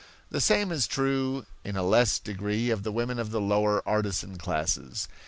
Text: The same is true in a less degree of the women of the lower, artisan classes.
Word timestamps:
The 0.31 0.41
same 0.41 0.71
is 0.71 0.87
true 0.87 1.45
in 1.63 1.75
a 1.77 1.83
less 1.83 2.17
degree 2.17 2.71
of 2.71 2.81
the 2.81 2.91
women 2.91 3.19
of 3.19 3.29
the 3.29 3.39
lower, 3.39 3.87
artisan 3.87 4.35
classes. 4.39 5.07